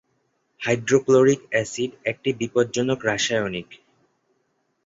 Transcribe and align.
Hydrochloric 0.61 1.41
acid 1.51 1.91
একটি 2.05 2.29
বিপজ্জনক 2.33 2.99
রাসায়নিক। 3.05 3.69